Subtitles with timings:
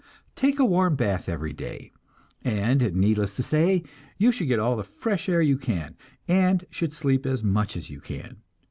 [0.35, 1.91] Take a warm bath every day;
[2.43, 3.83] and needless to say,
[4.17, 5.95] you should get all the fresh air you can,
[6.27, 8.37] and should sleep as much as you can.